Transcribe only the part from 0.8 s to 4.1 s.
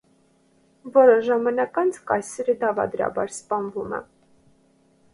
Որոշ ժամանակ անց կայսրը դավադրաբար սպանվում է։